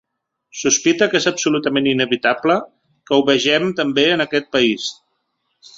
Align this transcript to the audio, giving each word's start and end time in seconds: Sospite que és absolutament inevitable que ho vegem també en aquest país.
Sospite 0.61 1.07
que 1.11 1.19
és 1.19 1.27
absolutament 1.31 1.89
inevitable 1.91 2.57
que 3.11 3.19
ho 3.19 3.23
vegem 3.31 3.73
també 3.83 4.11
en 4.17 4.27
aquest 4.29 4.53
país. 4.57 4.93